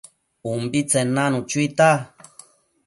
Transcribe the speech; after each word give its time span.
ubitsen 0.51 1.07
nanu 1.15 1.37
chuita 1.49 1.89